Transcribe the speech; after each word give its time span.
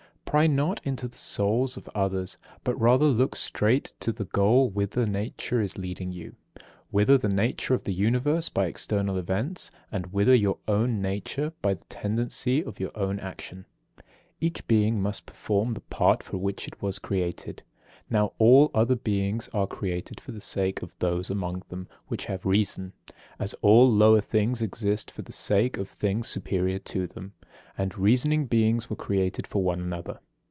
55. 0.31 0.39
Pry 0.39 0.47
not 0.47 0.79
into 0.85 1.09
the 1.09 1.17
souls 1.17 1.75
of 1.75 1.89
others; 1.93 2.37
but 2.63 2.79
rather 2.79 3.03
look 3.03 3.35
straight 3.35 3.91
to 3.99 4.13
the 4.13 4.23
goal 4.23 4.69
whither 4.69 5.03
nature 5.03 5.59
is 5.59 5.77
leading 5.77 6.13
you; 6.13 6.37
whither 6.89 7.17
the 7.17 7.27
nature 7.27 7.73
of 7.73 7.83
the 7.83 7.91
Universe 7.93 8.47
by 8.47 8.67
external 8.67 9.17
events, 9.17 9.71
and 9.91 10.13
whither 10.13 10.33
your 10.33 10.59
own 10.69 11.01
nature 11.01 11.51
by 11.61 11.73
the 11.73 11.83
tendency 11.89 12.63
of 12.63 12.79
your 12.79 12.97
own 12.97 13.19
action. 13.19 13.65
Each 14.39 14.65
being 14.69 15.01
must 15.01 15.25
perform 15.25 15.73
the 15.73 15.81
part 15.81 16.23
for 16.23 16.37
which 16.37 16.65
it 16.65 16.81
was 16.81 16.97
created. 16.97 17.63
Now 18.09 18.31
all 18.37 18.71
other 18.73 18.95
beings 18.95 19.49
are 19.53 19.67
created 19.67 20.19
for 20.21 20.31
the 20.31 20.41
sake 20.41 20.81
of 20.81 20.97
those 20.99 21.29
among 21.29 21.63
them 21.67 21.89
which 22.07 22.25
have 22.25 22.45
reason; 22.45 22.93
as 23.37 23.53
all 23.61 23.89
lower 23.89 24.21
things 24.21 24.61
exist 24.61 25.11
for 25.11 25.23
the 25.23 25.31
sake 25.33 25.75
of 25.77 25.89
things 25.89 26.27
superior 26.27 26.79
to 26.79 27.05
them; 27.07 27.33
and 27.77 27.97
reasoning 27.97 28.45
beings 28.47 28.89
were 28.89 28.95
created 28.95 29.47
for 29.47 29.63
one 29.63 29.79
another. 29.79 30.19